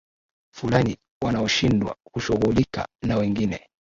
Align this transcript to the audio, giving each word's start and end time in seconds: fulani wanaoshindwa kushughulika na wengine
fulani 0.53 0.97
wanaoshindwa 1.23 1.95
kushughulika 2.11 2.87
na 3.01 3.17
wengine 3.17 3.59